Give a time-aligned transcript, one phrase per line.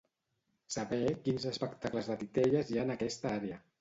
[0.75, 3.61] Saber quins espectacles de titelles hi ha en aquesta àrea.